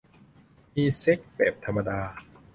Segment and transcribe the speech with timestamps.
[0.73, 2.01] มีเซ็กส์แบบธรรมดา